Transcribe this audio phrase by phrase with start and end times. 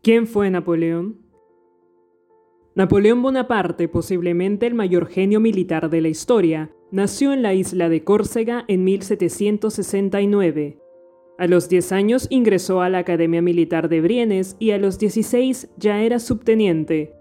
[0.00, 1.16] ¿Quién fue Napoleón?
[2.76, 8.04] Napoleón Bonaparte, posiblemente el mayor genio militar de la historia, nació en la isla de
[8.04, 10.78] Córcega en 1769.
[11.36, 15.70] A los 10 años ingresó a la Academia Militar de Brienes y a los 16
[15.76, 17.12] ya era subteniente.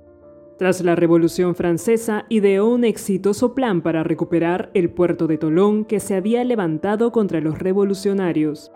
[0.60, 6.00] Tras la Revolución Francesa, ideó un exitoso plan para recuperar el puerto de Tolón que
[6.00, 8.72] se había levantado contra los revolucionarios.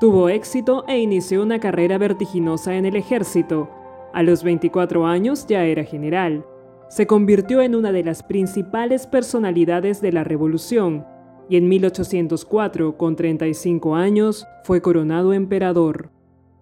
[0.00, 3.68] Tuvo éxito e inició una carrera vertiginosa en el ejército.
[4.12, 6.46] A los 24 años ya era general.
[6.88, 11.04] Se convirtió en una de las principales personalidades de la revolución
[11.48, 16.10] y en 1804, con 35 años, fue coronado emperador.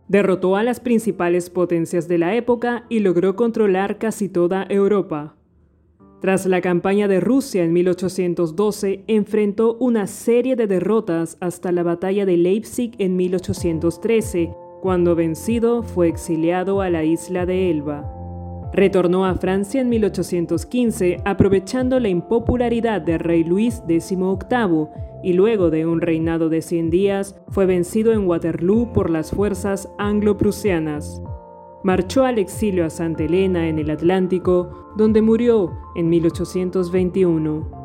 [0.09, 5.36] Derrotó a las principales potencias de la época y logró controlar casi toda Europa.
[6.21, 12.25] Tras la campaña de Rusia en 1812, enfrentó una serie de derrotas hasta la batalla
[12.25, 18.13] de Leipzig en 1813, cuando vencido fue exiliado a la isla de Elba.
[18.73, 24.89] Retornó a Francia en 1815 aprovechando la impopularidad del rey Luis XVIII
[25.23, 29.89] y luego de un reinado de 100 días fue vencido en Waterloo por las fuerzas
[29.99, 31.23] anglo-prusianas.
[31.87, 37.76] Marchó al exilio a Santa Elena en el Atlántico, donde murió en 1821.